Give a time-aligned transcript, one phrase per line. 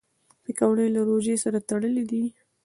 [0.43, 2.23] پکورې له روژې سره تړلي دي